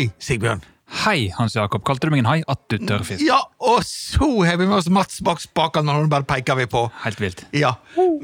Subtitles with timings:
[0.00, 0.62] Hei, Sigbjørn.
[1.02, 1.82] Hei, Hans Jakob.
[1.84, 2.38] Kalte du meg en hai?
[2.48, 3.20] At du tørrfisk.
[3.20, 6.64] Ja, og så har vi med oss Mats bak spakene, og nå bare peker vi
[6.72, 6.86] på.
[7.02, 7.42] Helt vilt.
[7.52, 7.74] Ja.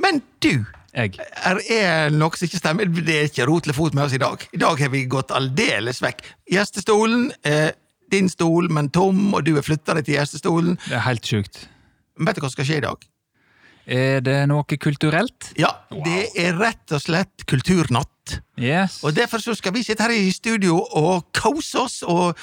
[0.00, 0.64] Men du,
[0.96, 1.18] Jeg.
[1.20, 2.88] er det noe som ikke stemmer.
[2.88, 4.46] Det er ikke rot eller fot med oss i dag.
[4.56, 6.24] I dag har vi gått aldeles vekk.
[6.56, 7.74] Gjestestolen er
[8.08, 10.80] din stol, men tom, og du har flytta deg til gjestestolen.
[10.88, 11.66] Det er helt sjukt.
[12.16, 13.04] Vet du hva som skal skje i dag?
[14.00, 15.52] Er det noe kulturelt?
[15.60, 18.40] Ja, det er rett og slett kulturnatt.
[18.58, 19.00] Yes.
[19.04, 22.36] Og derfor så skal vi sitte her i studio og kose oss og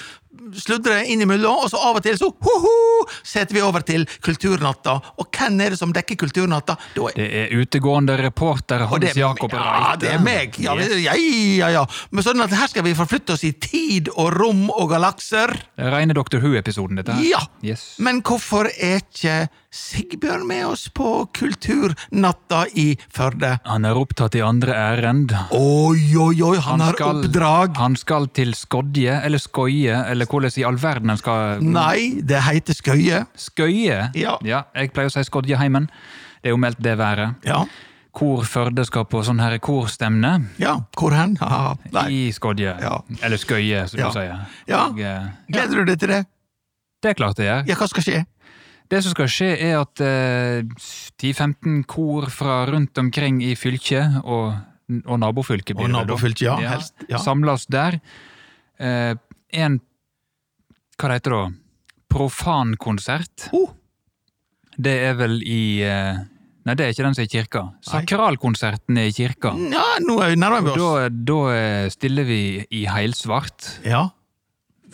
[0.57, 4.95] sludre innimellom, og så av og til så ho-ho, setter vi over til Kulturnatta.
[5.21, 6.73] Og hvem er det som dekker Kulturnatta?
[6.95, 10.57] Da er Det er utegående reporter Hans er- Jakob Ja, det er meg.
[10.59, 10.95] Ja, Yes.
[11.05, 11.85] ja, ja, ja.
[12.11, 15.53] Men sånn at her skal vi forflytte oss i tid og rom og galakser.
[15.77, 16.39] Det Rene Dr.
[16.41, 17.21] Who-episoden, dette her.
[17.29, 17.43] Ja.
[17.61, 17.95] Yes.
[17.99, 23.59] Men hvorfor er ikke Sigbjørn med oss på Kulturnatta i Førde?
[23.65, 25.33] Han er opptatt i andre ærend.
[25.51, 27.77] Oi, oi, oi, han, har oppdrag.
[27.79, 32.41] Han skal til Skodje, eller Skøye, eller hvordan i all verden han skal Nei, det
[32.47, 33.23] heter Skøye.
[33.39, 34.09] Skøye?
[34.17, 34.37] Ja.
[34.43, 35.89] jeg pleier å si Skodjeheimen.
[36.43, 37.35] Det er jo meldt det været.
[37.47, 37.63] Ja.
[38.13, 40.75] Kor Førde skal på sånn her korstemne ja.
[40.93, 41.33] Hvor hen?
[42.13, 42.75] I Skodje.
[42.83, 42.99] Ja.
[43.25, 44.11] Eller Skøye, som Ja.
[44.11, 44.43] du sier.
[44.69, 44.83] Ja.
[44.93, 46.25] Eh, Gleder du deg til det?
[47.03, 47.65] det er klart det gjør.
[47.67, 48.25] Ja, hva skal skje?
[48.91, 50.61] Det som skal skje, er at eh,
[51.17, 54.53] 10-15 kor fra rundt omkring i fylket, og,
[55.05, 57.17] og nabofylket Og nabofylket, ja, helst, ja.
[57.21, 57.99] Samles der.
[58.79, 59.13] Eh,
[59.53, 59.79] en
[60.99, 61.51] Hva det heter det da?
[62.13, 63.47] Profankonsert.
[63.53, 63.69] Oh,
[64.77, 66.17] Det er vel i eh,
[66.63, 67.61] Nei, det er ikke den som er i kirka.
[67.83, 69.51] Sakralkonserten er i kirka.
[69.73, 70.79] ja, nå er vi nærmere oss.
[70.79, 72.37] Da, da stiller vi
[72.71, 73.81] i heilsvart.
[73.83, 74.05] Ja.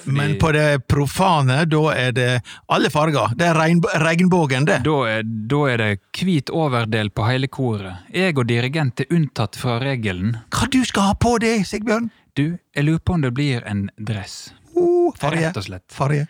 [0.05, 2.27] Men på det profane, da er det
[2.71, 3.33] alle farger.
[3.37, 3.57] Det er
[4.03, 4.79] regnbågen, det.
[4.85, 8.05] Da er, da er det hvit overdel på hele koret.
[8.15, 10.37] Jeg og dirigent er unntatt fra regelen.
[10.55, 12.11] Hva du skal ha på deg, Sigbjørn?
[12.37, 14.53] Du, jeg lurer på om det blir en dress.
[14.75, 15.49] Oh, farge.
[15.49, 15.85] Rett og slett.
[15.93, 16.27] Farge.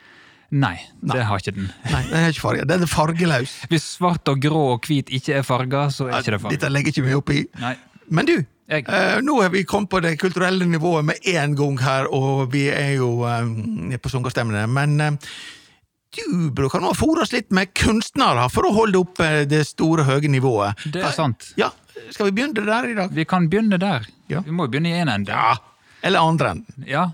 [0.50, 1.68] Nei, det har ikke den.
[1.92, 2.64] Nei, det er ikke farge.
[2.72, 3.52] Den er fargeløs.
[3.70, 6.58] Hvis svart og grå og hvit ikke er farger, så er ikke det farger.
[6.58, 7.44] Dette legger ikke vi opp i.
[7.62, 7.76] Nei.
[8.10, 8.40] Men du,
[8.70, 8.86] Jeg.
[8.86, 12.68] eh, nå er vi kommet på det kulturelle nivået med en gang her, og vi
[12.70, 14.68] er jo eh, på sungerstemmene.
[14.70, 15.18] Men eh,
[16.20, 20.06] du bruker nå å fòre oss litt med kunstnere for å holde oppe det store,
[20.06, 20.86] høye nivået.
[20.94, 21.52] Det er sant.
[21.58, 21.72] Ja,
[22.14, 23.10] Skal vi begynne der i dag?
[23.14, 24.06] Vi kan begynne der.
[24.30, 24.44] Ja.
[24.46, 25.34] Vi må begynne i en ende.
[25.34, 25.58] Ja.
[26.06, 26.86] Eller andre enden.
[26.88, 27.10] Ja.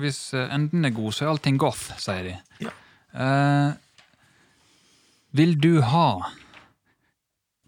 [0.00, 2.34] Hvis enden er god, så er allting goth, sier de.
[2.64, 2.72] Ja.
[3.14, 3.76] Uh,
[5.32, 6.32] vil du ha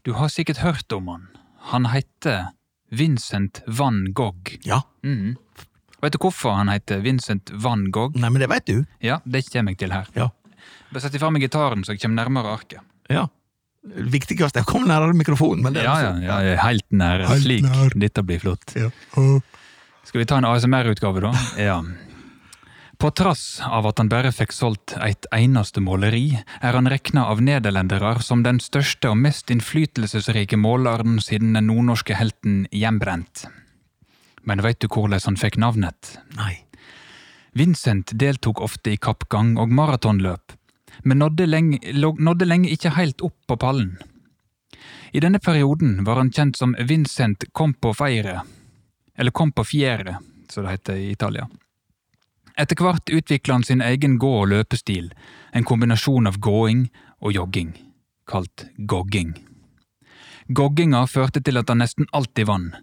[0.05, 1.29] Du har sikkert hørt om han.
[1.73, 2.51] Han heter
[2.91, 4.57] Vincent van Gogh.
[4.67, 4.83] Ja.
[5.07, 5.37] Mm.
[6.01, 8.17] Vet du hvorfor han heter Vincent van Gogh?
[8.19, 8.85] Nei, men det vet du.
[9.05, 10.09] Ja, det kommer jeg til her.
[10.17, 10.31] Ja.
[10.91, 12.81] Bare sett ifra meg gitaren, så jeg kommer nærmere arket.
[13.09, 13.29] ja.
[13.81, 15.63] Det viktigste er å komme nærmere mikrofonen.
[15.65, 17.23] Men det Ja, ja, ja, jeg er helt nær.
[17.31, 17.63] Helt Slik.
[17.65, 17.95] nær.
[17.97, 18.75] Dette blir flott.
[18.77, 18.91] Ja.
[20.05, 21.31] Skal vi ta en ASMR-utgave, da?
[21.71, 21.79] Ja.
[23.01, 27.39] På trass av at han bare fikk solgt et eneste måleri, er han regna av
[27.41, 33.47] nederlendere som den største og mest innflytelsesrike måleren siden den nordnorske helten Hjembrent.
[34.45, 36.19] Men veit du hvordan han fikk navnet?
[36.37, 36.59] Nei.
[37.57, 40.53] Vincent deltok ofte i kappgang og maratonløp,
[41.01, 43.97] men nådde lenge, nådde lenge ikke helt opp på pallen.
[45.17, 48.43] I denne perioden var han kjent som Vincent Compofiere,
[49.17, 50.19] eller Compofiere,
[50.53, 51.49] som det heter i Italia.
[52.61, 55.13] Etter hvert utvikla han sin egen gå- og løpestil,
[55.53, 56.91] en kombinasjon av gåing
[57.25, 57.71] og jogging,
[58.29, 59.33] kalt gogging.
[60.49, 62.75] Gogginga førte til at han nesten alltid vann,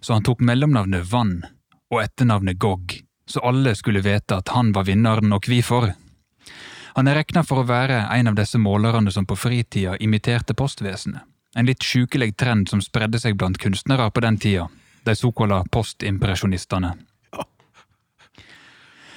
[0.00, 1.42] så han tok mellomnavnet Vann
[1.92, 2.94] og etternavnet Gogg,
[3.26, 5.90] så alle skulle vite at han var vinneren og hvorfor.
[6.96, 11.26] Han er regna for å være en av disse målerne som på fritida imiterte postvesenet,
[11.56, 14.70] en litt sjukelig trend som spredde seg blant kunstnere på den tida,
[15.04, 16.94] de såkalla postimpresjonistene.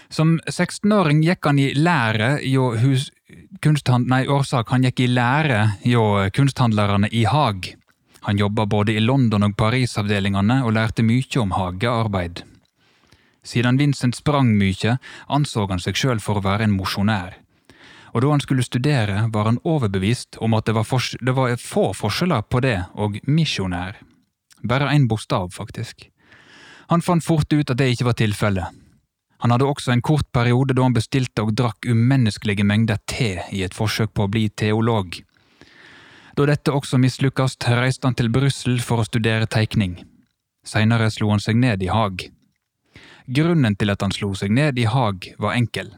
[0.10, 2.72] Som 16-åring gikk han i lære hjå.
[4.10, 7.76] Nei, årsak, han gikk i lære hjå kunsthandlerne i Haag.
[8.26, 12.42] Han jobba både i London- og Paris-avdelingene og lærte mye om hagearbeid.
[13.46, 14.98] Siden Vincent sprang mye,
[15.30, 17.38] anså han seg sjøl for å være en mosjonær.
[18.14, 21.56] Og da han skulle studere, var han overbevist om at det var, fors det var
[21.62, 24.02] få forskjeller på det og misjonær.
[24.66, 26.10] Bare én bokstav, faktisk.
[26.90, 28.89] Han fant fort ut at det ikke var tilfellet.
[29.40, 33.64] Han hadde også en kort periode da han bestilte og drakk umenneskelige mengder te i
[33.64, 35.22] et forsøk på å bli teolog.
[36.36, 39.98] Da dette også mislykkes, reiste han til Brussel for å studere tegning.
[40.64, 42.28] Senere slo han seg ned i Haag.
[43.30, 45.92] Grunnen til at han slo seg ned i Haag, var enkel.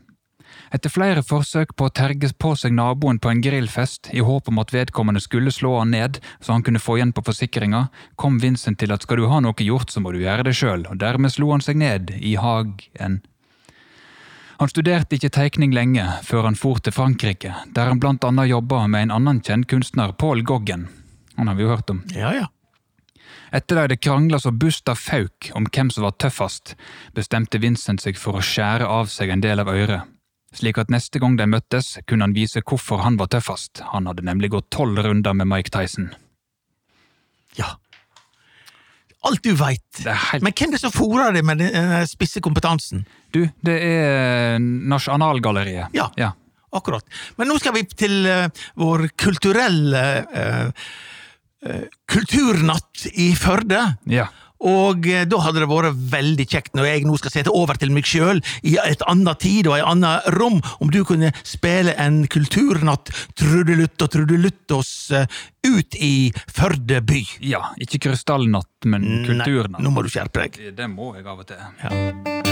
[0.72, 4.60] Etter flere forsøk på å terge på seg naboen på en grillfest i håp om
[4.64, 7.86] at vedkommende skulle slå han ned så han kunne få igjen på forsikringa,
[8.16, 10.86] kom Vincent til at skal du ha noe gjort, så må du gjøre det sjøl,
[10.88, 13.22] og dermed slo han seg ned i Hagen.
[14.62, 18.84] Han studerte ikke tegning lenge, før han for til Frankrike, der han blant annet jobba
[18.86, 20.84] med en annen kjent kunstner, Paul Goggen.
[21.40, 22.04] Han har vi jo hørt om.
[22.14, 22.46] Ja, ja.
[23.50, 26.76] Etter de hadde krangla så busta fauk om hvem som var tøffest,
[27.18, 30.14] bestemte Vincent seg for å skjære av seg en del av øret.
[30.54, 33.82] Slik at neste gang de møttes, kunne han vise hvorfor han var tøffest.
[33.96, 36.12] Han hadde nemlig gått tolv runder med Mike Tyson.
[37.58, 37.81] ja.
[39.30, 40.02] Alt du veit.
[40.02, 43.04] Helt Men hvem er det som fôrer deg med den eh, spisse kompetansen?
[43.34, 45.94] Du, det er Nasjonalgalleriet.
[45.98, 46.10] Ja.
[46.18, 46.32] ja.
[46.74, 47.06] Akkurat.
[47.38, 48.48] Men nå skal vi til uh,
[48.80, 50.86] vår kulturelle uh,
[51.68, 53.84] uh, kulturnatt i Førde.
[54.10, 54.30] Ja.
[54.68, 57.94] Og eh, da hadde det vært veldig kjekt, når jeg nå skal sette over til
[57.94, 62.24] meg sjøl i et annet tid og et annet rom, om du kunne spille en
[62.32, 63.10] kulturnatt
[63.40, 65.26] trudelutt og trudelutt oss eh,
[65.66, 67.22] ut i Førde by.
[67.46, 67.64] ja.
[67.82, 69.80] Ikke krystallnatt, men kulturnatt.
[69.80, 70.62] Nei, nå må du skjerpe deg.
[70.78, 71.68] Det må jeg av og til.
[71.84, 72.51] Ja.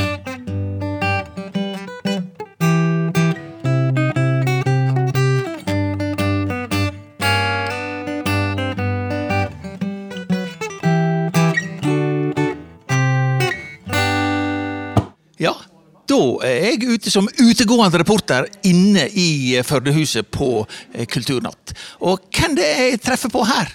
[16.19, 21.73] Da er jeg ute som utegående reporter inne i eh, Førdehuset på eh, Kulturnatt.
[22.03, 23.71] Og hvem det er jeg treffer på her?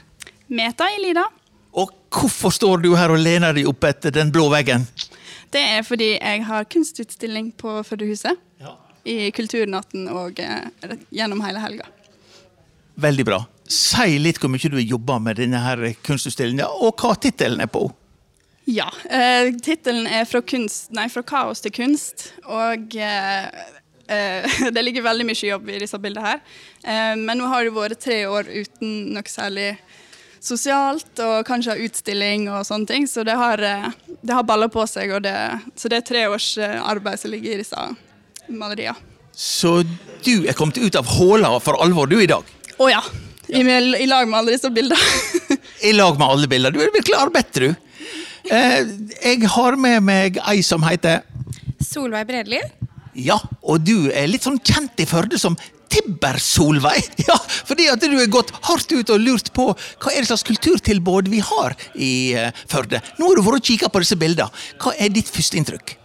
[0.53, 1.25] Meta i Lida.
[1.75, 4.85] Og hvorfor står du her og lener deg opp etter den blå veggen?
[5.55, 8.41] Det er fordi jeg har kunstutstilling på Førdehuset.
[9.05, 11.91] I Kulturnatten og eh, gjennom hele helga.
[13.01, 13.43] Veldig bra.
[13.69, 17.85] Si litt hvor mye du har jobba med denne kunstutstillingen, og hva tittelen er på.
[18.65, 18.89] Ja.
[19.11, 22.31] Eh, Tittelen er fra, kunst, nei, 'Fra kaos til kunst'.
[22.49, 23.45] Og eh,
[24.09, 26.41] eh, det ligger veldig mye jobb i disse bildene her.
[26.83, 29.75] Eh, men nå har det vært tre år uten noe særlig
[30.45, 33.09] sosialt, og kanskje utstilling og sånne ting.
[33.09, 33.91] Så det har, eh,
[34.23, 35.37] det har baller på seg, det,
[35.77, 37.89] så det er tre års eh, arbeid som ligger i disse
[38.49, 38.97] maleriene.
[39.35, 39.81] Så
[40.23, 42.45] du er kommet ut av håla for alvor, du, i dag?
[42.79, 43.01] Å ja.
[43.49, 45.01] I, I lag med alle disse bildene.
[45.89, 46.73] I lag med alle bilder.
[46.73, 47.75] Du er virkelig arbeidt, du.
[48.51, 48.81] Eh,
[49.25, 51.23] jeg har med meg ei som heter
[51.81, 52.61] Solveig Bredli.
[53.15, 55.57] Ja, og du er litt sånn kjent i Førde som
[55.95, 57.13] Tibber-Solveig.
[57.29, 60.47] Ja, fordi at du har gått hardt ut og lurt på hva er det slags
[60.49, 63.01] kulturtilbud vi har i eh, Førde.
[63.19, 64.51] Nå har du vært og kikka på disse bildene.
[64.83, 65.97] Hva er ditt første inntrykk?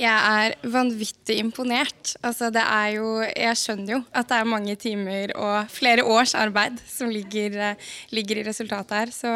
[0.00, 2.14] Jeg er vanvittig imponert.
[2.24, 6.34] Altså, det er jo, jeg skjønner jo at det er mange timer og flere års
[6.38, 9.14] arbeid som ligger, eh, ligger i resultatet her.
[9.14, 9.34] Så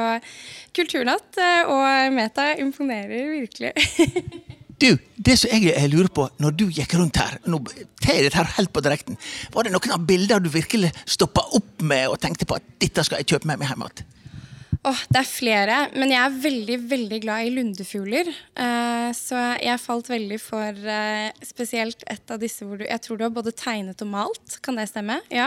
[0.75, 3.75] Kulturnatt eh, og Meta imponerer virkelig.
[4.75, 7.61] Du, det som jeg lurer på når du gikk rundt her, nå
[8.03, 9.17] tar jeg dette her helt på direkten,
[9.55, 13.05] var det noen av bildene du virkelig stoppa opp med og tenkte på at dette
[13.07, 14.14] skal jeg kjøpe med meg hjem igjen?
[14.85, 18.29] Åh, det er flere, men jeg er veldig veldig glad i lundefugler.
[18.61, 23.17] Eh, så jeg falt veldig for eh, spesielt et av disse hvor du Jeg tror
[23.17, 25.17] du har både tegnet og malt, kan det stemme?
[25.33, 25.47] Ja.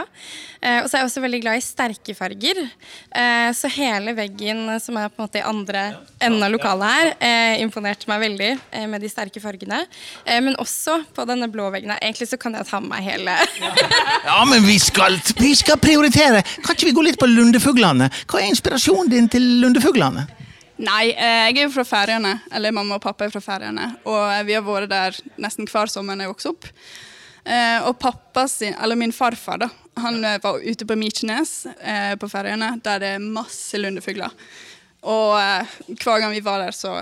[0.57, 2.63] Eh, og så er jeg også veldig glad i sterke farger.
[3.13, 5.86] Eh, så hele veggen som er på en måte i andre
[6.18, 9.84] enden av lokalet her, eh, imponerte meg veldig eh, med de sterke fargene.
[10.25, 12.01] Eh, men også på denne blå veggen her.
[12.01, 13.38] Egentlig så kan jeg ta med meg hele
[14.25, 16.41] Ja, men vi skal, vi skal prioritere!
[16.65, 18.10] Kan ikke vi gå litt på lundefuglene?
[18.25, 20.27] Hva er inspirasjonen din til lundefuglene?
[20.77, 22.36] Nei, eh, jeg er jo fra Færøyene.
[22.53, 23.89] Eller mamma og pappa er fra Færøyene.
[24.05, 26.69] Og vi har vært der nesten hver sommer når jeg vokste opp.
[27.48, 29.69] Eh, og pappa sin, eller min farfar da,
[30.03, 34.34] han eh, var ute på Mykines eh, på Færøyene, der det er masse lundefugler.
[35.07, 37.00] Og eh, hver gang vi var der, så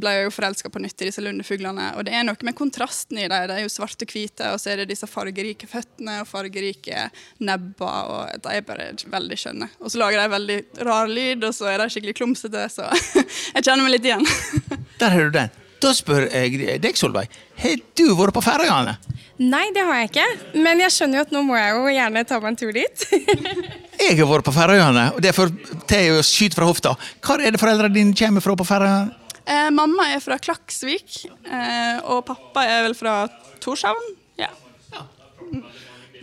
[0.00, 1.90] ble jeg jo forelska på nytt i disse lundefuglene.
[1.96, 3.48] Og det er noe med kontrasten i dem.
[3.50, 7.08] De er jo svarte og hvite, og så er det disse fargerike føttene og fargerike
[7.44, 8.10] nebber.
[8.14, 9.70] og De er bare veldig skjønne.
[9.80, 12.88] Og så lager de veldig rar lyd, og så er de skikkelig klumsete, så
[13.56, 14.26] jeg kjenner meg litt igjen.
[15.00, 15.62] Der har du den.
[15.82, 17.28] Da spør jeg deg, Solveig.
[17.60, 18.96] Har du vært på Færøyene?
[19.36, 20.26] Nei, det har jeg ikke.
[20.64, 23.04] Men jeg skjønner jo at nå må jeg jo gjerne ta meg en tur dit.
[23.96, 25.48] Jeg har vært på Færøyene, og derfor
[25.88, 26.90] tar jeg å skyte fra hofta.
[27.24, 29.14] Hvor er det foreldrene dine kommer fra på Færøyene?
[29.46, 33.18] Eh, mamma er fra Klaksvik, eh, og pappa er vel fra
[33.62, 34.08] Torshavn.
[34.40, 34.48] Ja.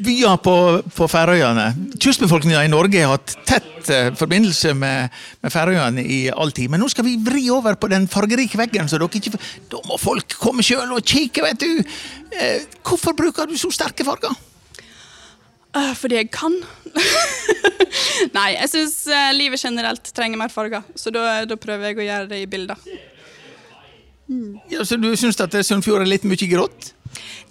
[0.04, 0.56] Byer på,
[0.92, 1.70] på Færøyene.
[2.02, 6.72] Kystbefolkninga i Norge har hatt tett eh, forbindelse med, med Færøyene i all tid.
[6.74, 9.40] Men nå skal vi vri over på den fargerike veggen, så dere ikke
[9.72, 11.96] Da må folk komme sjøl og kikke, vet du.
[12.34, 14.36] Eh, hvorfor bruker du så sterke farger?
[15.78, 16.60] Eh, fordi jeg kan.
[18.36, 19.00] Nei, jeg syns
[19.38, 22.82] livet generelt trenger mer farger, så da, da prøver jeg å gjøre det i bilder.
[24.72, 26.94] Ja, så du syns at Sunnfjord er litt mye grått?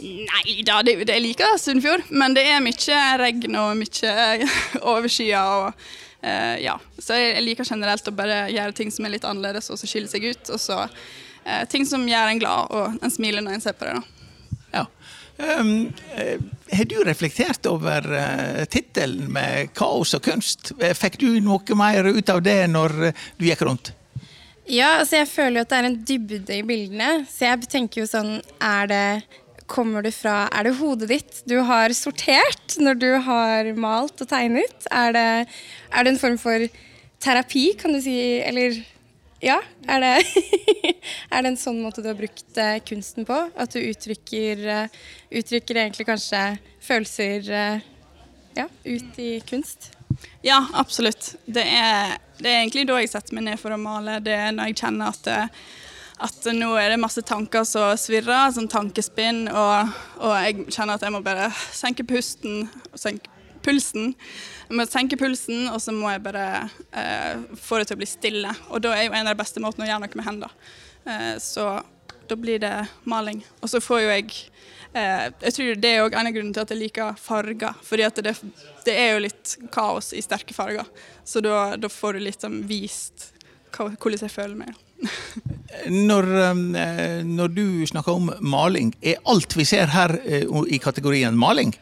[0.02, 4.14] Nei da, det, det jeg liker Sunnfjord, men det er mye regn og mye
[4.94, 5.42] overskya.
[5.62, 5.84] Og,
[6.24, 6.78] eh, ja.
[6.98, 10.10] Så jeg, liker generelt å bare gjøre ting som er litt annerledes og så skille
[10.10, 10.54] seg ut.
[10.54, 13.88] Og så eh, ting som gjør en glad og en smiler når en ser på
[13.88, 14.00] det.
[14.00, 14.58] da.
[14.72, 14.86] Ja.
[15.42, 15.90] Um,
[16.72, 20.74] har du reflektert over uh, tittelen med 'Kaos og kunst'?
[20.96, 23.94] Fikk du noe mer ut av det når du gikk rundt?
[24.70, 27.10] Ja, altså jeg føler jo at det er en dybde i bildene.
[27.30, 29.06] Så jeg tenker jo sånn Er det
[29.70, 34.30] Kommer det fra Er det hodet ditt du har sortert når du har malt og
[34.30, 34.86] tegnet?
[34.90, 35.28] Er det,
[35.90, 36.66] er det en form for
[37.22, 38.16] terapi, kan du si?
[38.42, 38.76] Eller
[39.42, 39.58] ja?
[39.90, 40.42] Er det,
[41.34, 43.38] er det en sånn måte du har brukt eh, kunsten på?
[43.58, 45.00] At du uttrykker, eh,
[45.40, 46.42] uttrykker egentlig kanskje
[46.82, 47.88] følelser eh,
[48.58, 49.90] ja, ut i kunst?
[50.42, 51.34] Ja, absolutt.
[51.46, 54.18] Det er, det er egentlig da jeg setter meg ned for å male.
[54.24, 55.60] Det er når jeg kjenner at, eh,
[56.26, 61.06] at nå er det masse tanker som svirrer, sånn tankespinn, og, og jeg kjenner at
[61.06, 62.66] jeg må bare senke pusten,
[62.98, 63.30] senke
[63.62, 64.12] pulsen.
[64.68, 66.46] Jeg må senke pulsen, og så må jeg bare
[66.90, 68.54] eh, få det til å bli stille.
[68.70, 70.70] Og da er jo en av de beste måtene å gjøre noe med hendene.
[71.06, 71.68] Eh, så
[72.28, 72.74] da blir det
[73.08, 73.42] maling.
[73.60, 74.30] Og så får jo jeg
[74.92, 77.74] Jeg tror det er òg en av grunnene til at jeg liker farger.
[77.82, 78.34] fordi det,
[78.84, 80.88] det er jo litt kaos i sterke farger.
[81.24, 83.30] Så da, da får du sånn vist
[83.72, 84.74] hvordan jeg føler meg.
[85.88, 86.26] Når,
[86.76, 91.72] eh, når du snakker om maling, er alt vi ser her eh, i kategorien maling?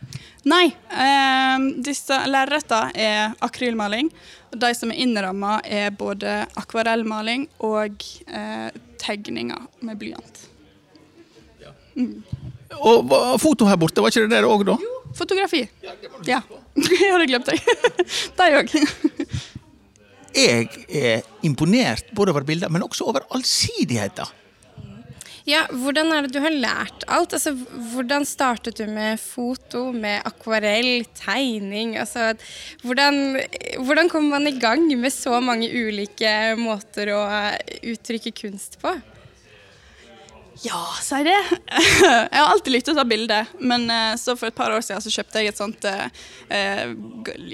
[0.49, 0.71] Nei.
[0.89, 4.13] Eh, disse lerretene er akrylmaling.
[4.53, 8.71] og De som er innramma, er både akvarellmaling og eh,
[9.03, 10.47] tegninger med blyant.
[12.79, 14.77] Og foto her borte, var ikke det der òg, da?
[15.19, 15.65] Fotografi.
[16.29, 16.41] Ja.
[17.01, 17.59] Jeg hadde glemt det.
[18.39, 18.77] De òg.
[20.31, 24.31] Jeg er imponert både over bilder, men også over allsidigheten.
[25.49, 27.33] Ja, Hvordan er det du har lært alt?
[27.35, 27.55] Altså,
[27.95, 31.97] hvordan startet du med foto, med akvarell, tegning?
[31.99, 32.35] Altså,
[32.85, 33.41] hvordan,
[33.81, 37.23] hvordan kommer man i gang med så mange ulike måter å
[37.83, 38.95] uttrykke kunst på?
[40.63, 41.37] Ja, si det.
[42.33, 45.01] Jeg har alltid likt å ta bilder, men eh, så for et par år siden
[45.01, 46.03] så kjøpte jeg et sånt eh,
[46.53, 46.93] eh,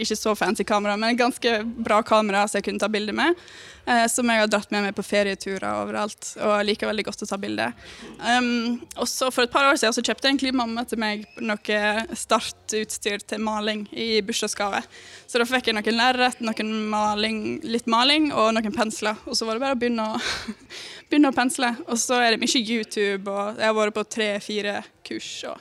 [0.03, 1.53] ikke så fancy kamera, men et ganske
[1.87, 3.39] bra kamera som jeg kunne ta bilder med.
[3.87, 7.29] Eh, Som jeg har dratt med meg på ferieturer overalt, og liker veldig godt å
[7.31, 7.73] ta bilder.
[8.21, 11.81] Um, og så For et par år siden så kjøpte egentlig mamma til meg noe
[12.17, 14.83] startutstyr til maling i bursdagsgave.
[15.27, 19.19] Så da fikk jeg noen lerret, noen maling, litt maling og noen pensler.
[19.27, 20.23] Og så var det bare å begynne å,
[21.11, 21.75] begynne å pensle.
[21.89, 25.33] Og så er det mye YouTube, og jeg har vært på tre-fire kurs.
[25.51, 25.61] og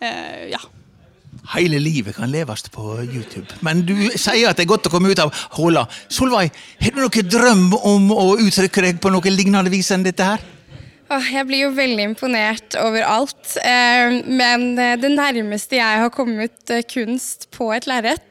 [0.00, 0.62] eh, ja.
[1.52, 3.46] Hele livet kan leves på YouTube.
[3.60, 5.84] Men du sier at det er godt å komme ut av håla.
[6.08, 6.48] Solveig,
[6.80, 10.50] har du noen drøm om å uttrykke deg på noe lignende vis enn dette her?
[11.04, 13.56] Jeg blir jo veldig imponert over alt.
[13.60, 18.22] Eh, men eh, det nærmeste jeg har kommet eh, kunst på et lerret,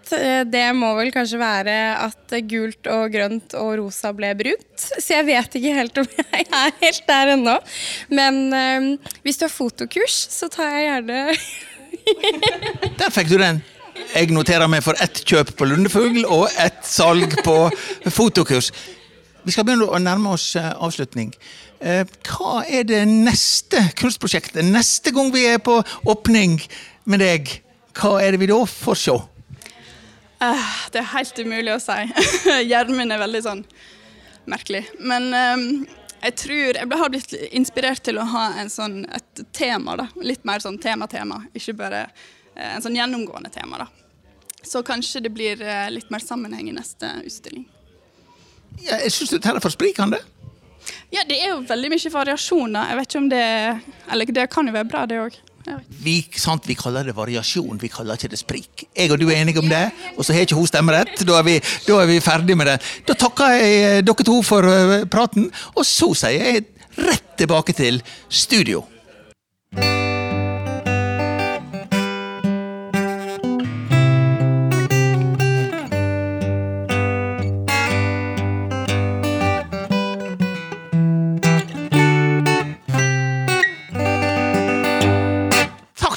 [0.50, 4.74] det må vel kanskje være at gult og grønt og rosa ble brunt.
[4.76, 7.56] Så jeg vet ikke helt om jeg er helt der ennå.
[8.14, 11.22] Men hvis du har fotokurs, så tar jeg gjerne
[13.00, 13.62] Der fikk du den.
[14.14, 17.56] Jeg noterer meg for ett kjøp på Lundefugl og ett salg på
[18.14, 18.72] fotokurs.
[19.44, 21.34] Vi skal begynne å nærme oss eh, avslutning.
[21.84, 24.64] Eh, Hva er det neste kunstprosjektet?
[24.66, 25.80] Neste gang vi er på
[26.10, 26.58] åpning
[27.10, 27.52] med deg,
[28.00, 29.18] hva er det vi da får se?
[30.44, 32.00] Eh, det er helt umulig å si.
[32.72, 33.66] Hjernen min er veldig sånn
[34.50, 34.86] merkelig.
[35.04, 35.68] Men eh,
[36.24, 39.98] jeg tror jeg har blitt inspirert til å ha en sånn, et tema.
[40.00, 40.08] da.
[40.24, 43.84] Litt mer sånn tema-tema, ikke bare eh, en sånn gjennomgående tema.
[43.84, 43.88] da.
[44.64, 47.66] Så kanskje det blir eh, litt mer sammenheng i neste utstilling.
[48.80, 50.22] Ja, jeg syns dette er for sprikende.
[51.14, 52.90] Ja, det er jo veldig mye variasjoner.
[52.90, 53.44] Jeg vet ikke om det
[54.12, 55.38] Eller det kan jo være bra, det òg.
[56.04, 58.86] Vi, sant, vi kaller det variasjon, vi kaller ikke det sprik.
[58.96, 59.86] Jeg og du er enige om det,
[60.18, 61.24] og så har ikke hun stemmerett.
[61.28, 62.78] Da er vi, da er vi ferdig med det.
[63.08, 66.66] Da takker jeg eh, dere to for eh, praten, og så sier jeg
[67.00, 68.84] rett tilbake til studio.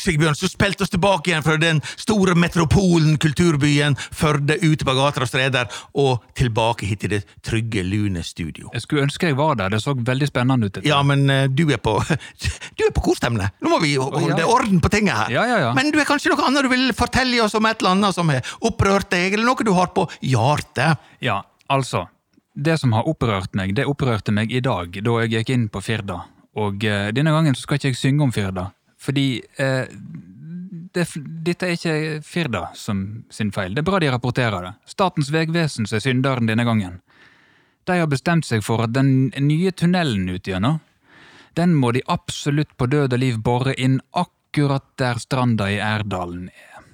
[0.07, 5.25] Sigbjørn, som spilte oss tilbake igjen fra den store metropolen, kulturbyen, Førde, ute på gater
[5.25, 8.71] og streder, og tilbake hit til det trygge, lune studio.
[8.75, 10.81] Jeg skulle ønske jeg var der, det så veldig spennende ut.
[10.87, 11.99] Ja, men eh, du er på
[12.77, 13.51] Du er på korstemmene.
[13.63, 14.49] Nå må vi holde ja.
[14.51, 15.33] orden på tinget her.
[15.33, 15.71] Ja, ja, ja.
[15.77, 18.31] Men du er kanskje noe annet du vil fortelle oss om et eller annet som
[18.33, 21.03] har opprørt deg, eller noe du har på hjertet?
[21.25, 21.41] Ja,
[21.73, 22.07] altså.
[22.57, 25.83] Det som har opprørt meg, det opprørte meg i dag, da jeg gikk inn på
[25.85, 26.23] Firda.
[26.57, 28.71] Og uh, denne gangen så skal ikke jeg synge om Firda,
[29.07, 29.27] fordi
[29.63, 29.87] eh,
[30.97, 31.07] det,
[31.47, 33.75] dette er ikke Firda som sin feil.
[33.75, 34.75] Det er bra de rapporterer det.
[34.91, 37.01] Statens vegvesen som er synderen denne gangen.
[37.87, 40.81] De har bestemt seg for at den nye tunnelen ut gjennom,
[41.57, 45.79] den må de absolutt på død og liv bore inn akkurat akkurat der stranda i
[45.79, 46.85] Erdalen er.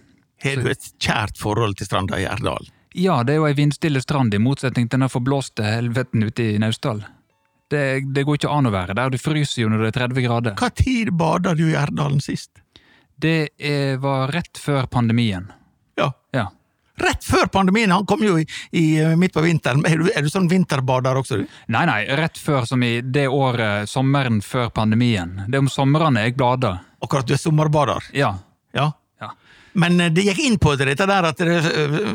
[0.43, 2.67] Har du et kjært forhold til stranda i Erdal?
[2.95, 6.59] Ja, det er jo ei vindstille strand, i motsetning til den forblåste helveten ute i
[6.59, 7.05] Naustdal.
[7.73, 10.27] Det, det går ikke an å være der, du fryser jo når det er 30
[10.27, 10.57] grader.
[10.61, 12.51] Hva tid bada du i Erdalen sist?
[13.23, 15.47] Det er, var rett før pandemien.
[15.97, 16.11] Ja.
[16.35, 16.51] Ja.
[17.03, 17.91] Rett før pandemien!
[17.91, 19.81] Han kom jo i, i eh, midt på vinteren.
[19.89, 21.47] Er du, er du sånn vinterbader også, du?
[21.73, 25.39] Nei, nei, rett før som i det året, sommeren før pandemien.
[25.49, 26.83] Det er om somrene jeg blader.
[27.03, 28.13] Akkurat du er sommerbader.
[28.17, 28.35] Ja.
[28.77, 28.91] Ja.
[29.23, 29.33] Ja.
[29.73, 31.71] Men eh, det gikk inn på dette der at eh,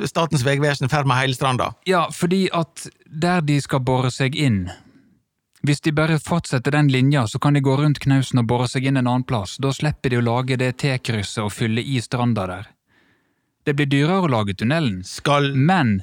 [0.07, 1.71] Statens vegvesen fer med hele stranda.
[1.89, 4.67] ja, fordi at der de skal bore seg inn
[5.65, 8.85] Hvis de bare fortsetter den linja, så kan de gå rundt knausen og bore seg
[8.85, 9.57] inn en annen plass.
[9.57, 12.67] Da slipper de å lage det T-krysset og fylle i stranda der.
[13.65, 15.01] Det blir dyrere å lage tunnelen.
[15.03, 16.01] Skal Men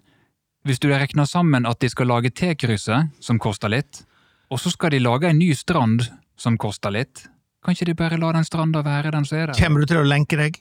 [0.66, 4.02] hvis du regner sammen at de skal lage T-krysset, som koster litt,
[4.50, 6.02] og så skal de lage en ny strand,
[6.36, 7.28] som koster litt,
[7.64, 9.56] kan ikke de bare la den stranda være den som er der?
[9.56, 10.58] Kommer du til å lenke deg?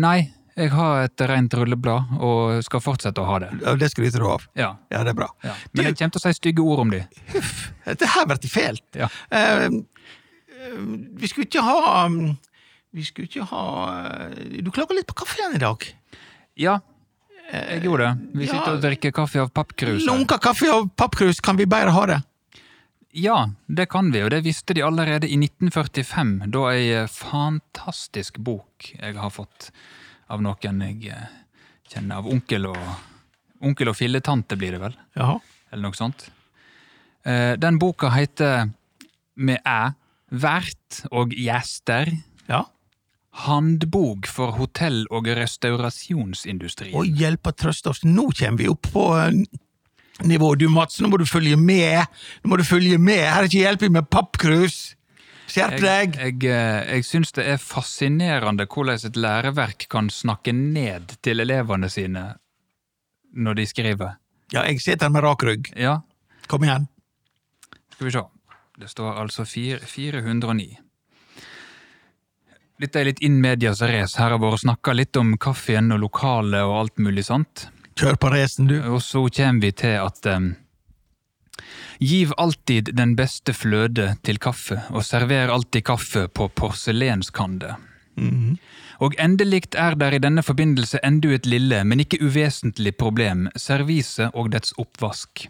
[0.00, 0.30] Nei,
[0.60, 3.50] jeg har et rent rulleblad, og skal fortsette å ha det.
[3.62, 4.44] Ja, Det skryter du av.
[4.58, 5.30] Ja, Ja, det er bra.
[5.42, 5.54] ja.
[5.72, 7.02] Men jeg kommer til å si stygge ord om de.
[7.86, 8.84] Dette her blir fælt.
[8.94, 9.08] Ja.
[9.30, 10.78] Eh, eh,
[11.20, 12.36] vi skulle ikke ha um,
[12.92, 13.64] Vi skulle ikke ha
[14.28, 15.84] eh, Du klager litt på kaffen i dag.
[16.58, 16.80] Ja,
[17.50, 18.38] jeg gjorde det.
[18.38, 18.52] Vi ja.
[18.54, 20.04] sitter og drikker kaffe av pappkrus.
[20.06, 22.20] Lunka kaffe av pappkrus, kan vi bare ha det?
[23.12, 28.38] Ja, det kan vi, og det visste de allerede i 1945, da ei eh, fantastisk
[28.38, 29.72] bok jeg har fått
[30.30, 31.30] av noen jeg eh,
[31.90, 32.82] kjenner av onkel og
[33.60, 34.94] Onkel og filletante, blir det vel?
[35.18, 35.34] Jaha.
[35.68, 36.30] Eller noe sånt.
[37.28, 38.70] Eh, Den boka heter
[39.36, 39.92] med æ
[40.30, 42.08] Vert og gjester.
[42.48, 42.62] Ja.
[43.44, 46.94] Handbok for hotell- og restaurasjonsindustrien.
[46.94, 49.36] Å og trøst oss, nå kommer vi opp på eh,
[50.24, 50.54] nivå.
[50.56, 52.06] Du Mats, nå må du følge med!
[52.42, 53.26] Nå må du følge med!
[53.26, 54.94] Her er ikke hjelp med pappkrus!
[55.50, 56.16] Skjerp deg!
[56.16, 61.90] jeg, jeg, jeg syns det er fascinerende hvordan et læreverk kan snakke ned til elevene
[61.90, 62.26] sine
[63.34, 64.16] når de skriver.
[64.50, 65.72] Ja, jeg sitter med rak rygg.
[65.78, 66.00] Ja,
[66.50, 66.88] Kom igjen.
[67.94, 68.22] skal vi se.
[68.80, 70.70] Det står altså 4, 409.
[72.80, 74.16] Dette er litt in medias race.
[74.18, 77.66] Her har vært snakka litt om kaffen og lokalet og alt mulig sånt.
[78.00, 78.78] Kjør på racen, du.
[78.88, 80.54] Og så kommer vi til at um,
[82.00, 87.76] Giv alltid den beste fløde til kaffe, og server alltid kaffe på porselenskande.
[89.00, 94.34] Og endelig er der i denne forbindelse endu et lille, men ikke uvesentlig problem, serviset
[94.34, 95.46] og dets oppvask.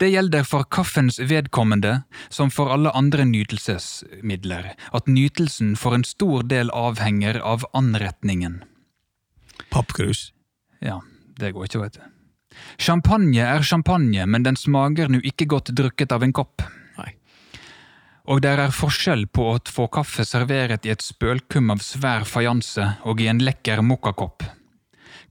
[0.00, 6.46] Det gjelder for kaffens vedkommende, som for alle andre nytelsesmidler, at nytelsen for en stor
[6.46, 8.62] del avhenger av anretningen.
[9.70, 10.30] Pappkrus.
[10.80, 11.00] Ja,
[11.40, 12.15] det går ikke, veit du.
[12.78, 16.64] Champagne er champagne, men den smaker nu ikke godt drukket av en kopp.
[16.98, 17.12] Nei.
[18.26, 22.96] Og der er forskjell på å få kaffe serveret i et spølkum av svær fajanse
[23.04, 24.46] og i en lekker mokkakopp.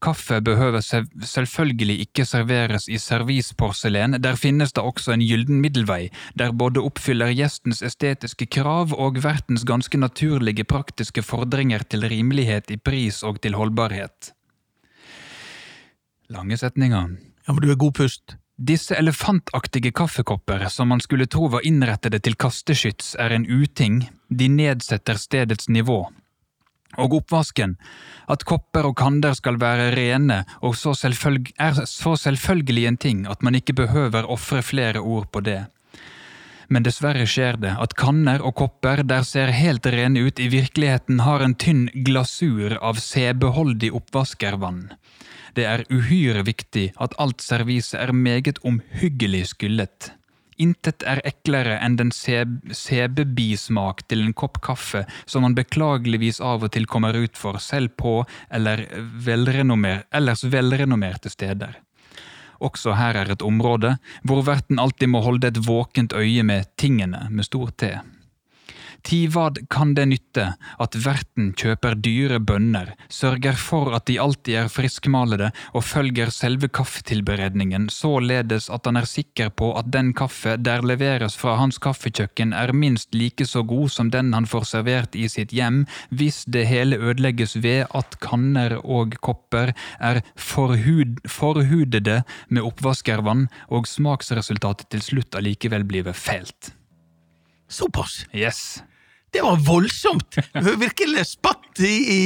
[0.03, 0.83] Kaffe behøver
[1.25, 7.33] selvfølgelig ikke serveres i servisporselen, der finnes det også en gylden middelvei, der både oppfyller
[7.33, 13.55] gjestens estetiske krav og vertens ganske naturlige praktiske fordringer til rimelighet i pris og til
[13.55, 14.34] holdbarhet.
[16.29, 17.17] Lange setninger.
[17.45, 18.35] Ja, men du er god pust.
[18.55, 24.47] Disse elefantaktige kaffekopper som man skulle tro var innrettede til kasteskyts, er en uting, de
[24.49, 26.05] nedsetter stedets nivå.
[26.95, 27.75] Og oppvasken,
[28.31, 33.43] at kopper og kander skal være rene og så er så selvfølgelig en ting at
[33.43, 35.65] man ikke behøver ofre flere ord på det.
[36.69, 41.21] Men dessverre skjer det at kanner og kopper der ser helt rene ut, i virkeligheten
[41.27, 44.87] har en tynn glasur av sebeholdig oppvaskervann.
[45.55, 50.11] Det er uhyre viktig at alt serviset er meget omhyggelig skyllet.
[50.59, 56.63] Intet er eklere enn den seb sebebismak til en kopp kaffe som man beklageligvis av
[56.63, 58.21] og til kommer ut for selv på
[58.55, 58.85] eller
[59.27, 61.75] velrenommer ellers velrenommerte steder.
[62.63, 67.27] Også her er et område hvor verten alltid må holde et våkent øye med tingene
[67.29, 67.91] med stor T.
[69.05, 70.45] Tivad kan det nytte
[70.81, 76.69] at verten kjøper dyre bønner, sørger for at de alltid er friskmalede og følger selve
[76.73, 82.55] kaffetilberedningen således at han er sikker på at den kaffe der leveres fra hans kaffekjøkken
[82.57, 86.65] er minst like så god som den han får servert i sitt hjem, hvis det
[86.71, 95.05] hele ødelegges ved at kanner og kopper er forhud forhudede med oppvaskervann og smaksresultatet til
[95.11, 96.73] slutt allikevel blir fælt.
[97.67, 98.25] Såpass.
[98.33, 98.81] Yes.
[99.35, 100.37] Det var voldsomt!
[100.79, 102.23] Virkelig spatt i, i,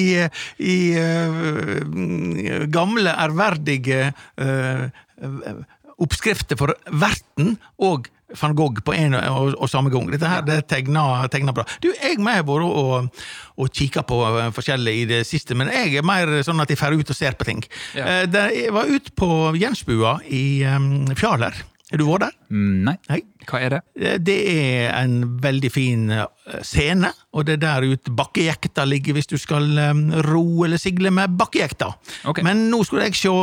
[0.62, 4.86] i uh, gamle, ærverdige uh,
[6.00, 10.12] oppskrifter for verten og van Gogh på en og, og samme gang.
[10.14, 11.66] Dette her det tegner bra.
[11.82, 13.24] Du, Jeg har vært og,
[13.58, 16.78] og kikka på eh, forskjellig i det siste, men jeg er mer sånn at jeg
[16.78, 17.66] drar ut og ser på ting.
[17.98, 18.22] Ja.
[18.30, 21.58] Jeg var ute på Jensbua i um, Fjaler.
[21.90, 22.34] Har du vært der?
[22.54, 22.96] Mm, Nei.
[23.10, 23.20] Nei.
[23.50, 23.80] Hva er det?
[23.98, 26.28] Eh, Det er en veldig fin eh,
[26.62, 31.10] scene, og det er der ute bakkejekta ligger hvis du skal eh, ro eller sigle
[31.16, 31.90] med bakkejekta.
[32.30, 32.46] Okay.
[32.46, 33.34] Men nå skulle jeg se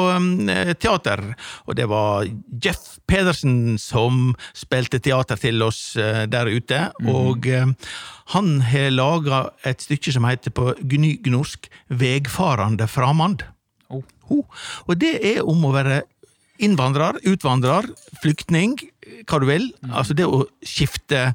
[0.78, 1.24] teater,
[1.66, 2.28] og det var
[2.62, 6.84] Jeff Pedersen som spilte teater til oss der ute.
[7.10, 7.66] Og eh,
[8.36, 13.42] han har laga et stykke som heter på gnygnorsk 'Vegfarande framand'.
[13.88, 14.02] Oh.
[14.90, 16.00] Og det er om å være
[16.58, 17.88] innvandrer, utvandrer,
[18.22, 18.76] flyktning,
[19.28, 19.68] hva du vil.
[19.92, 21.34] Altså det å skifte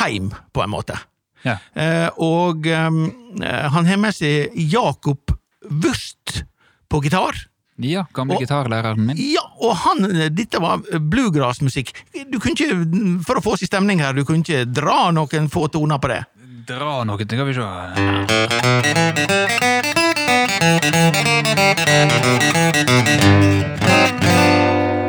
[0.00, 0.98] heim, på en måte.
[1.42, 1.56] Ja.
[1.74, 2.90] Eh, og eh,
[3.74, 5.32] han har med seg Jakob
[5.70, 6.42] Wurst
[6.90, 7.36] på gitar.
[7.80, 9.16] Ja, gamle Og- gitarlæreren min.
[9.16, 10.04] Ja, og han,
[10.36, 11.94] dette var bluegrass-musikk.
[12.28, 15.48] Du kunne ikke, For å få oss i stemning her, du kunne ikke dra noen
[15.48, 16.20] få toner på det.
[16.68, 18.80] Dra noen, det kan vi se.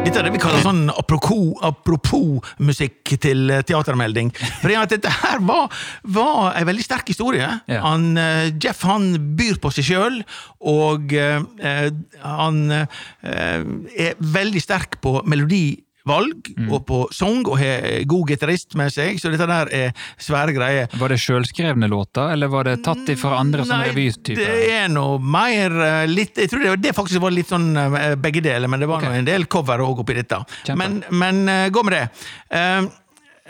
[0.02, 4.32] Dette er det vi kaller sånn apropos, apropos musikk til eh, teatermelding.
[4.64, 5.70] For dette her var,
[6.02, 7.48] var en veldig sterk historie.
[7.70, 7.84] Ja.
[7.86, 10.18] Han, eh, Jeff han byr på seg sjøl,
[10.74, 11.92] og eh, eh,
[12.26, 13.62] han eh,
[14.10, 15.20] er veldig sterk på
[16.06, 20.56] melodivalg og på sang, og har god gitarist med seg, så dette der er svære
[20.56, 20.88] greier.
[21.00, 24.42] Var det sjølskrevne låter, eller var det tatt ifra andre som revytyper?
[24.42, 28.16] det er noe mer eh, litt Jeg tror det, det faktisk var litt sånn eh,
[28.20, 29.20] begge deler, men det var okay.
[29.20, 30.42] en del cover òg oppi dette.
[30.66, 30.80] Kjempe.
[30.80, 32.06] Men, men eh, gå med det.
[32.52, 32.90] Uh,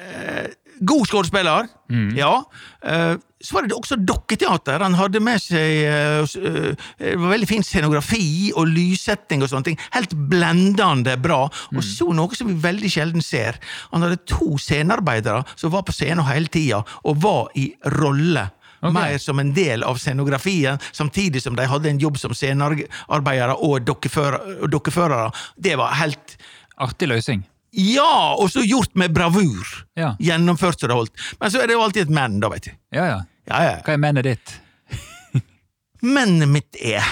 [0.01, 0.43] eh,
[0.81, 2.15] god skuespiller, Mm.
[2.15, 2.43] ja.
[2.87, 4.79] Eh, så var det også dokketeater.
[4.79, 9.79] Han hadde med seg eh, eh, var veldig fin scenografi og lyssetting og sånne ting.
[9.91, 11.49] Helt blendende bra.
[11.71, 11.81] Mm.
[11.81, 13.59] Og så noe som vi veldig sjelden ser.
[13.91, 18.47] Han hadde to scenearbeidere som var på scenen hele tida, og var i rolle.
[18.81, 18.95] Okay.
[18.95, 23.83] Mer som en del av scenografien, samtidig som de hadde en jobb som scenearbeidere og
[23.85, 25.27] dokkeførere.
[25.59, 26.37] Det var helt
[26.81, 27.43] Artig løsning.
[27.71, 28.35] Ja!
[28.39, 29.67] Og så gjort med bravur.
[29.99, 30.13] Ja.
[30.19, 31.25] Gjennomført så det holdt.
[31.39, 32.73] Men så er det jo alltid et men, da, vet du.
[32.97, 33.19] Ja, ja.
[33.49, 33.73] Ja, ja.
[33.85, 34.53] Hva er mennet ditt?
[36.15, 37.05] Mennet mitt er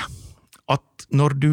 [0.69, 1.51] at når du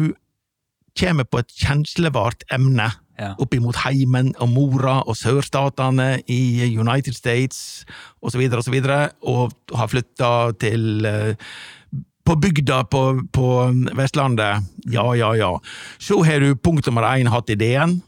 [0.97, 3.31] kommer på et kjenslevart emne Ja.
[3.41, 7.81] oppimot heimen og mora og sørstatene i United States
[8.21, 10.29] osv., og, så videre, og har flytta
[10.61, 11.33] til eh,
[12.27, 13.01] på bygda på,
[13.33, 13.47] på
[13.97, 14.61] Vestlandet,
[14.93, 15.49] ja, ja, ja,
[15.97, 18.03] så har du punkt nummer én hatt ideen,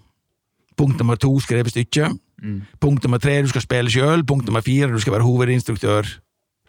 [0.80, 2.62] punkt nummer to skrevet stykket, Mm.
[2.80, 6.08] punkt nummer tre du skal spille sjøl, punkt nummer fire du skal være hovedinstruktør,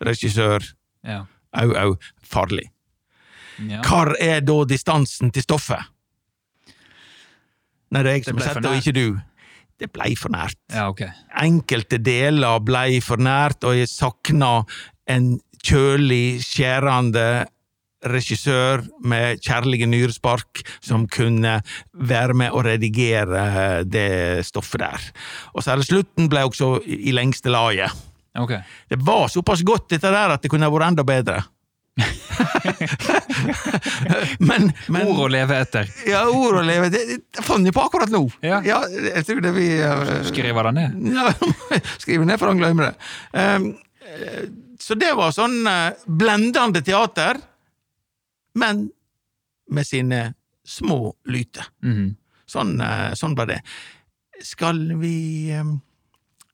[0.03, 0.65] regissør,
[1.07, 1.21] Ja.
[1.55, 1.93] au, au,
[2.27, 2.65] farlig.
[3.63, 3.79] ja.
[3.87, 5.79] Hvor er da distansen til stoffet?
[7.91, 9.21] Nei, det er jeg som har sett det, og ikke du.
[9.81, 10.59] Det blei for nært.
[10.73, 11.09] ja, okay.
[11.41, 14.65] Enkelte deler blei for nært, og jeg sakna
[15.09, 17.47] en kjølig, skjærende
[18.07, 21.59] regissør med kjærlige nyrespark som kunne
[21.93, 25.09] være med å redigere det stoffet der.
[25.55, 27.93] Og så er det slutten ble også i lengste laget.
[28.39, 28.63] Okay.
[28.89, 31.43] Det var såpass godt dette der at det kunne vært enda bedre.
[34.49, 35.91] men, men Ord å leve etter.
[36.09, 38.23] Ja, ord å leve Det, det fant jeg på akkurat nå.
[38.47, 38.63] Ja.
[38.65, 40.91] jeg tror det vi uh, Skriver det ned.
[41.19, 41.27] ja,
[42.03, 42.95] skriver ned for han glemmer det.
[43.37, 43.73] Um,
[44.81, 47.37] så det var sånn eh, blendende teater,
[48.55, 48.89] men
[49.71, 50.35] med sine
[50.67, 51.71] små lyter.
[51.85, 52.17] Mm.
[52.47, 53.61] Sånn, eh, sånn var det.
[54.43, 55.75] Skal vi eh,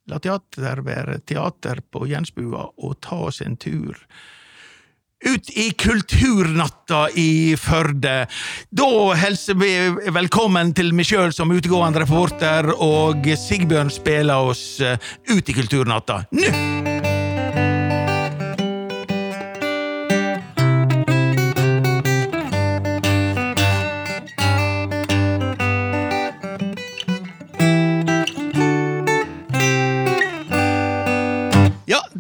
[0.07, 3.97] la teater være teater på Jensbua og ta oss en tur
[5.25, 8.27] ut i Kulturnatta i Førde.
[8.71, 9.71] Da hilser vi
[10.13, 15.01] velkommen til meg sjøl som utegående reporter, og Sigbjørn spiller oss eh,
[15.33, 16.96] ut i Kulturnatta nå!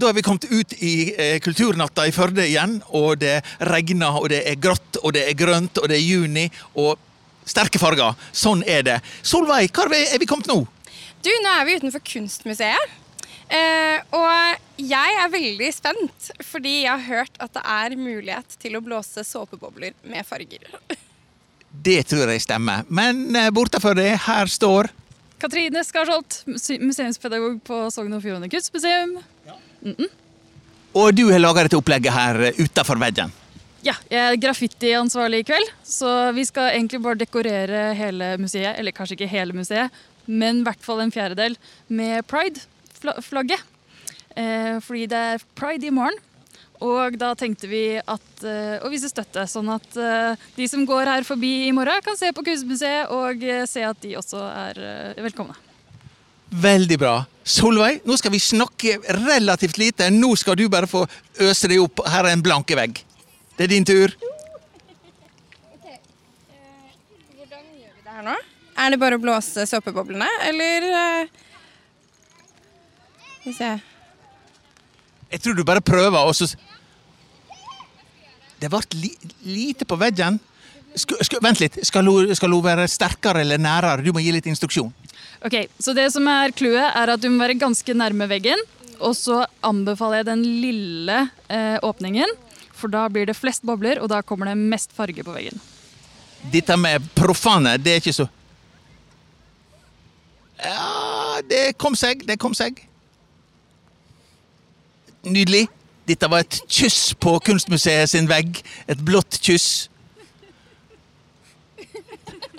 [0.06, 4.28] Da er vi kommet ut i eh, Kulturnatta i Førde igjen, og det regner, og
[4.30, 6.44] det er grått, og det er grønt, og det er juni,
[6.78, 6.94] og
[7.46, 8.14] sterke farger.
[8.30, 9.00] Sånn er det.
[9.26, 10.60] Solveig, hvor er vi kommet nå?
[11.26, 12.94] Du, nå er vi utenfor Kunstmuseet.
[13.46, 18.78] Eh, og jeg er veldig spent, fordi jeg har hørt at det er mulighet til
[18.78, 20.70] å blåse såpebobler med farger.
[21.70, 22.86] Det tror jeg stemmer.
[22.86, 24.90] Men eh, bortenfor det, her står
[25.42, 29.18] Katrine Skarsholt, museumspedagog på Sogn og Fjordane kunstmuseum.
[30.96, 33.32] Og du har laga dette opplegget her utafor veggen.
[33.86, 38.94] Ja, jeg er graffitiansvarlig i kveld, så vi skal egentlig bare dekorere hele museet, eller
[38.96, 39.94] kanskje ikke hele museet,
[40.26, 41.54] men i hvert fall en fjerdedel
[41.86, 43.62] med pride-flagget.
[44.36, 46.18] Eh, fordi det er pride i morgen.
[46.84, 51.08] Og da tenkte vi at, eh, å vise støtte, sånn at eh, de som går
[51.08, 54.82] her forbi i morgen, kan se på Kunstmuseet og eh, se at de også er
[54.82, 55.56] eh, velkomne.
[56.50, 57.24] Veldig bra.
[57.46, 60.10] Solveig, nå skal vi snakke relativt lite.
[60.10, 61.04] Nå skal du bare få
[61.42, 62.02] øse deg opp.
[62.06, 63.02] Her er en blanke vegg.
[63.56, 64.12] Det er din tur.
[67.36, 68.36] Hvordan gjør vi det her nå?
[68.76, 71.28] Er det bare å blåse såpeboblene, eller eh,
[73.38, 73.70] Skal vi se
[75.30, 76.50] Jeg tror du bare prøver, og så
[78.60, 79.10] Det ble li
[79.46, 80.38] lite på veggen.
[80.96, 81.80] Sk sk vent litt.
[81.84, 84.04] Skal hun, skal hun være sterkere eller nærere?
[84.04, 84.92] Du må gi litt instruksjon.
[85.44, 88.60] Ok, Så det som er clouet, er at du må være ganske nærme veggen.
[88.96, 91.18] Og så anbefaler jeg den lille
[91.52, 92.30] eh, åpningen,
[92.76, 95.60] for da blir det flest bobler, og da kommer det mest farge på veggen.
[96.52, 98.28] Dette med profane, det er ikke så
[100.60, 102.78] Ja, det kom seg, det kom seg.
[105.26, 105.66] Nydelig.
[106.06, 108.62] Dette var et kyss på Kunstmuseet sin vegg.
[108.88, 109.88] Et blått kyss.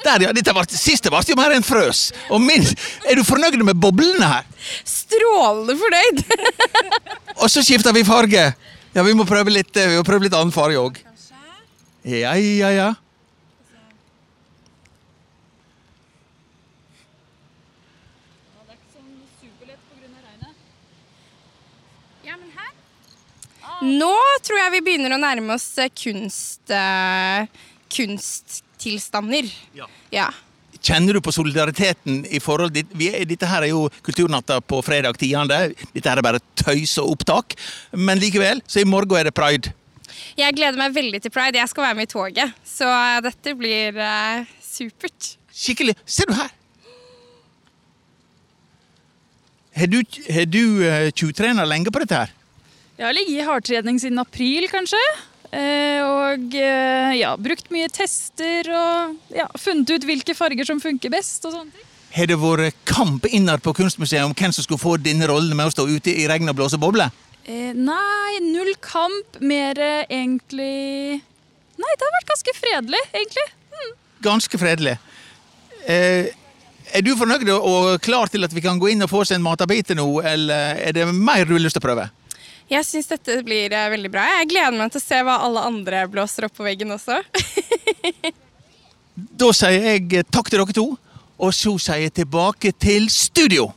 [0.04, 0.34] Der, ja.
[0.36, 2.12] Dette var, siste ble jo mer enn frøs.
[2.34, 2.66] Og min,
[3.08, 4.46] er du fornøyd med boblene her?
[4.88, 6.24] Strålende fornøyd!
[7.42, 8.52] Og så skifter vi farge.
[8.94, 11.02] Ja, vi må prøve litt, eh, vi må prøve litt annen farge òg.
[12.08, 12.94] Ja, ja, ja.
[23.82, 26.72] Nå tror jeg vi begynner å nærme oss eh, kunst,
[28.78, 29.46] eh, kunsttilstander.
[29.74, 29.88] Ja.
[30.12, 30.32] Ja.
[30.82, 34.82] Kjenner du på solidariteten i forhold til vi er, Dette her er jo Kulturnatta på
[34.82, 35.48] fredag 10.
[35.94, 37.56] Dette her er bare tøys og opptak.
[37.94, 39.74] Men likevel, så i morgen er det pride.
[40.38, 41.58] Jeg gleder meg veldig til pride.
[41.58, 42.88] Jeg skal være med i toget, så
[43.24, 45.38] dette blir uh, supert.
[45.52, 45.96] Skikkelig.
[46.06, 46.54] Ser du her!
[49.78, 52.34] Har du, har du uh, tjuvtrena lenge på dette her?
[52.98, 55.02] Jeg har ligget i hardtrening siden april, kanskje.
[55.52, 61.14] Eh, og eh, ja, brukt mye tester og ja, funnet ut hvilke farger som funker
[61.14, 61.46] best.
[61.48, 61.86] og sånne ting.
[62.18, 65.70] Har det vært kamp innad på Kunstmuseet om hvem som skulle få denne rollen med
[65.70, 67.14] å stå ute i regn og blåse bobler?
[67.46, 69.40] Eh, nei, null kamp.
[69.40, 69.80] Mer
[70.10, 71.22] egentlig
[71.78, 73.44] Nei, det har vært ganske fredelig, egentlig.
[74.26, 74.96] Ganske fredelig.
[75.86, 76.32] Eh,
[76.98, 79.44] er du fornøyd og klar til at vi kan gå inn og få oss en
[79.46, 82.08] matbit nå, eller er det mer du har lyst til å prøve?
[82.68, 84.26] Jeg syns dette blir eh, veldig bra.
[84.42, 87.22] Jeg gleder meg til å se hva alle andre blåser opp på veggen også.
[89.18, 90.84] Da sier jeg eh, takk til dere to,
[91.42, 93.72] og så sier jeg tilbake til studio.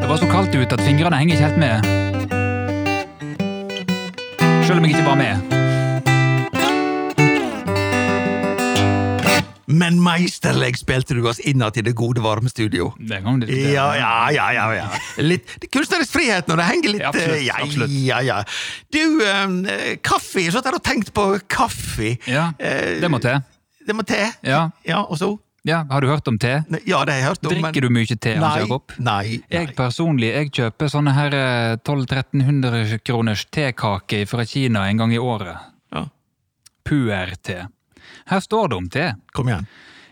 [0.00, 1.76] Det var så kaldt ute at fingrene henger ikke helt med.
[4.64, 5.61] Selv om jeg ikke var med.
[9.72, 12.90] Men meisterlig spilte du oss innad i det gode, varme studio.
[12.98, 13.72] Den kan det, diskutere.
[13.74, 14.88] Ja, ja, ja, ja, ja.
[15.22, 17.94] Litt det er kunstnerisk frihet når det henger litt Ja, absolutt, eh, ja, absolutt.
[18.06, 18.40] ja, ja.
[18.92, 20.42] Du, eh, kaffe.
[20.44, 22.16] Jeg satt her og tenkte på kaffe.
[22.28, 23.40] Ja, Eh, det må til.
[23.86, 24.28] Det må til.
[24.46, 24.68] Ja.
[24.86, 25.32] ja, og så?
[25.64, 26.64] Ja, Har du hørt om te?
[26.86, 27.52] Ja, det har jeg hørt om.
[27.54, 28.92] Drikker du mye te, Nei, Jakob?
[28.98, 29.40] nei, nei.
[29.50, 35.20] Jeg personlig jeg kjøper sånne her eh, 1200-1300 kroners tekake fra Kina en gang i
[35.22, 35.56] året.
[35.94, 36.06] Ja.
[36.84, 37.60] Puer-te.
[38.26, 39.66] Her står det om te Kom igjen.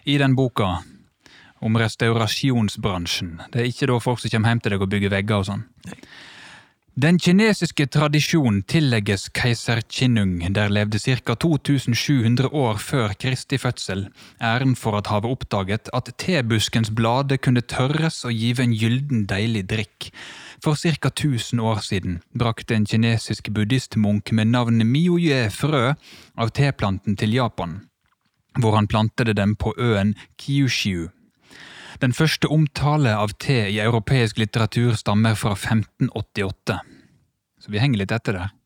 [0.05, 0.79] i den boka
[1.61, 3.41] om restaurasjonsbransjen.
[3.53, 5.65] Det er ikke da folk som kommer hjem til deg og bygger vegger og sånn.
[7.01, 11.37] Den kinesiske tradisjonen tillegges keiser Qinung, der levde ca.
[11.39, 14.09] 2700 år før Kristi fødsel,
[14.43, 19.69] æren for at havet oppdaget at tebuskens blade kunne tørres og give en gylden deilig
[19.71, 20.11] drikk.
[20.61, 21.09] For ca.
[21.09, 25.95] 1000 år siden brakte en kinesisk buddhistmunk med navnet Miyoye frø
[26.37, 27.79] av teplanten til Japan,
[28.59, 31.09] hvor han plantede dem på øen Kyushu.
[32.01, 36.79] Den første omtale av te i europeisk litteratur stammer fra 1588.
[37.61, 38.57] Så vi henger litt etter der.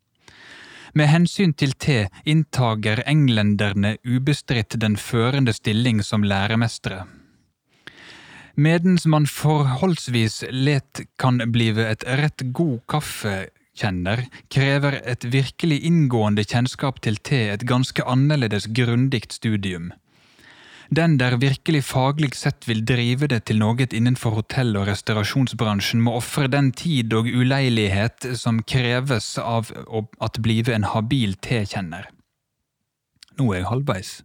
[0.94, 7.02] Med hensyn til te inntager englenderne ubestridt den førende stilling som læremestere.
[8.54, 12.84] Medens man forholdsvis let kan blive et rett god
[13.74, 19.92] kaffekjenner, krever et virkelig inngående kjennskap til te et ganske annerledes grundig studium.
[20.90, 26.14] Den der virkelig faglig sett vil drive det til noe innenfor hotell- og restaurasjonsbransjen, må
[26.16, 29.72] ofre den tid og uleilighet som kreves av
[30.20, 32.06] at blive en habil tekjenner.
[33.38, 34.22] Nå er jeg halvveis.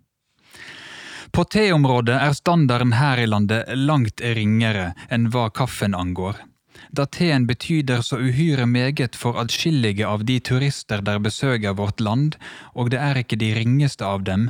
[1.32, 6.49] På teområdet er standarden her i landet langt ringere enn hva kaffen angår.
[6.92, 12.36] Da teen betyder så uhyre meget for adskillige av de turister der besøker vårt land,
[12.74, 14.50] og det er ikke de ringeste av dem,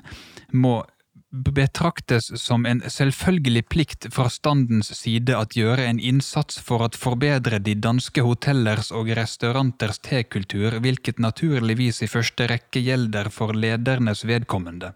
[0.52, 0.84] må
[1.30, 7.60] betraktes som en selvfølgelig plikt fra standens side at gjøre en innsats for at forbedre
[7.62, 14.96] de danske hotellers og restauranters tekultur, hvilket naturligvis i første rekke gjelder for ledernes vedkommende.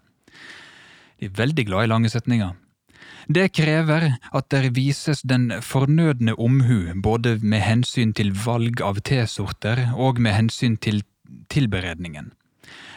[1.20, 2.52] De er veldig glad i lange setninger.
[3.28, 9.90] Det krever at der vises den fornødne omhu både med hensyn til valg av tesorter
[9.96, 11.02] og med hensyn til
[11.48, 12.32] tilberedningen.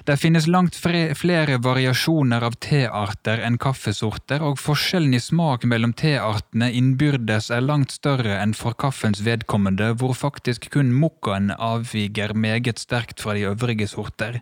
[0.08, 6.70] Det finnes langt flere variasjoner av tearter enn kaffesorter, og forskjellen i smak mellom teartene
[6.80, 13.20] innbyrdes er langt større enn for kaffens vedkommende, hvor faktisk kun mokkaen avviger meget sterkt
[13.24, 14.40] fra de øvrige sorter.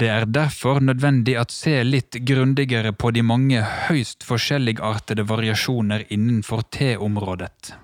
[0.00, 6.64] Det er derfor nødvendig at se litt grundigere på de mange høyst forskjelligartede variasjoner innenfor
[6.72, 7.74] teområdet.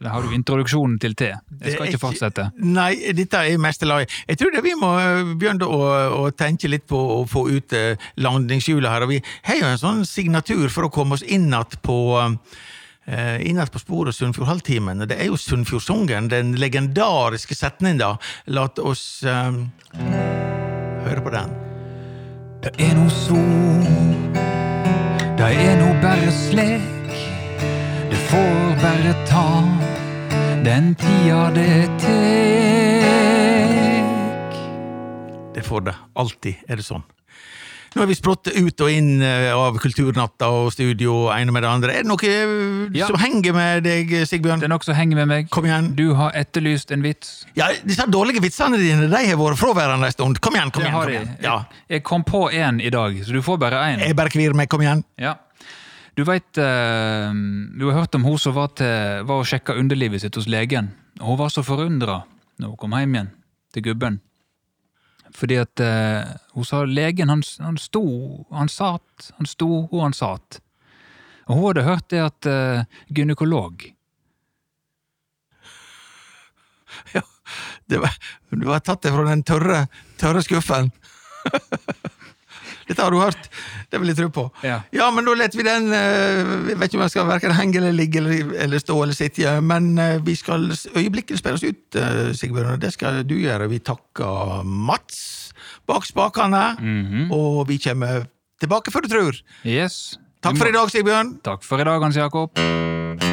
[0.00, 1.28] Da har du introduksjonen til te.
[1.60, 2.46] Jeg skal ikke fortsette.
[2.64, 4.06] Nei, dette er mest lei.
[4.30, 5.80] Jeg tror det vi må eh, begynne å,
[6.22, 9.04] å tenke litt på å få ut eh, landingshjulet her.
[9.04, 13.36] Og vi har jo en sånn signatur for å komme oss inn igjen på eh,
[13.44, 15.04] innad på sporet Sunnfjordhalvtimen.
[15.04, 18.14] Det er jo Sunnfjordsungen, den legendariske setningen, da.
[18.56, 19.66] La oss um,
[21.06, 21.50] høre på den.
[22.62, 23.84] Det er no sol,
[25.38, 27.14] det er no bare slik.
[28.10, 29.46] Det får bare ta
[30.64, 33.10] den tida det tek.
[35.54, 35.96] Det får det.
[36.16, 37.04] Alltid er det sånn.
[37.90, 41.70] Nå har vi sprått ut og inn eh, av Kulturnatta og studio, ene med det
[41.72, 41.94] andre.
[41.98, 43.08] Er det noe eh, Ja.
[43.10, 44.62] som henger med deg, Sigbjørn?
[44.62, 45.48] Det er noe som henger med meg.
[45.50, 45.88] Kom igjen.
[45.98, 47.32] Du har etterlyst en vits.
[47.58, 50.38] Ja, Disse dårlige vitsene dine de har vært fraværende en stund.
[50.44, 50.94] Kom igjen, kom igjen.
[50.94, 51.24] kom jeg.
[51.26, 51.34] igjen.
[51.42, 51.56] Ja.
[51.90, 54.06] Jeg kom på én i dag, så du får bare én.
[54.06, 54.70] Jeg bare kvir meg.
[54.70, 55.02] Kom igjen.
[55.18, 55.34] Ja.
[56.14, 60.34] Du veit Du har hørt om hun som var, til, var og sjekka underlivet sitt
[60.38, 60.92] hos legen.
[61.20, 62.22] Hun var så forundra
[62.60, 63.30] når hun kom hjem igjen
[63.74, 64.20] til gubben.
[65.36, 68.04] Fordi at eh, hun sa legen han, han sto,
[68.50, 70.60] han satt, han sto og han satt.
[71.48, 73.82] Og hun hadde hørt det at uh, gynekolog
[77.90, 78.14] Det var,
[78.54, 79.80] du har tatt det fra den tørre,
[80.20, 80.92] tørre skuffen.
[82.86, 83.48] Dette har du hørt.
[83.90, 84.44] Det vil jeg tro på.
[84.62, 84.80] Ja.
[85.10, 87.92] men da lar vi den eh, Jeg vet ikke om jeg skal verken henge eller
[87.92, 91.98] ligge eller, eller stå eller sitte, men eh, vi skal øyeblikket øyeblikkelig spille oss ut,
[91.98, 93.68] uh, Sigbjørn, og det skal du gjøre.
[93.70, 95.52] Vi takker Mats
[95.86, 97.30] bak spakene, Mhm.
[97.32, 98.26] og vi kommer
[98.60, 99.42] tilbake før du tror.
[99.64, 100.18] Yes.
[100.42, 101.40] Takk for i dag, Sigbjørn.
[101.44, 103.29] Takk for i dag, Hans Jakob.